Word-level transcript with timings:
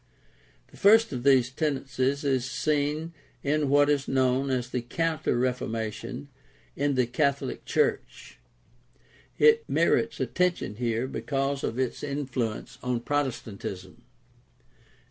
The 0.71 0.77
first 0.77 1.13
of 1.13 1.21
these 1.21 1.51
tendencies 1.51 2.23
is 2.23 2.49
seen 2.49 3.13
in 3.43 3.69
what 3.69 3.87
is 3.87 4.07
known 4.07 4.49
as 4.49 4.67
the 4.71 4.81
Counter 4.81 5.37
Reformation 5.37 6.27
in 6.75 6.95
the 6.95 7.05
Catholic 7.05 7.65
church. 7.65 8.39
It 9.37 9.63
merits 9.69 10.19
attention 10.19 10.77
here 10.77 11.05
because 11.07 11.63
of 11.63 11.77
its 11.77 12.01
influence 12.01 12.79
on 12.81 13.01
Protestantism. 13.01 14.01